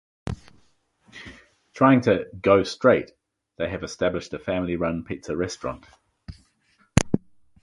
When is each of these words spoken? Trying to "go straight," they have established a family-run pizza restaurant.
Trying 1.75 2.01
to 2.05 2.25
"go 2.41 2.63
straight," 2.63 3.11
they 3.57 3.69
have 3.69 3.83
established 3.83 4.33
a 4.33 4.39
family-run 4.39 5.03
pizza 5.03 5.37
restaurant. 5.37 5.85